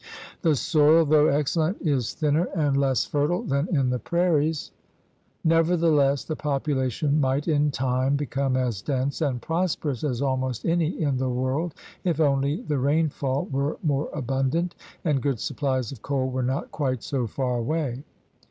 The 0.41 0.55
soil, 0.55 1.05
though 1.05 1.27
excellent, 1.27 1.77
is 1.79 2.15
thinner 2.15 2.45
and 2.55 2.75
less 2.75 3.05
fertile 3.05 3.43
than 3.43 3.67
in 3.67 3.91
the 3.91 3.99
prairies. 3.99 4.71
Nevertheless 5.43 6.23
the 6.23 6.35
population 6.35 7.21
might 7.21 7.47
in 7.47 7.69
time 7.69 8.15
become 8.15 8.57
as 8.57 8.81
dense 8.81 9.21
and 9.21 9.39
prosperous 9.39 10.03
as 10.03 10.19
almost 10.19 10.65
any 10.65 10.99
in 10.99 11.17
the 11.17 11.29
world 11.29 11.75
if 12.03 12.19
only 12.19 12.61
the 12.63 12.79
rainfall 12.79 13.45
were 13.51 13.77
more 13.83 14.09
abundant 14.11 14.73
and 15.05 15.21
good 15.21 15.39
supplies 15.39 15.91
of 15.91 16.01
coal 16.01 16.31
were 16.31 16.41
not 16.41 16.71
quite 16.71 17.03
so 17.03 17.27
far 17.27 17.59
away. 17.59 18.03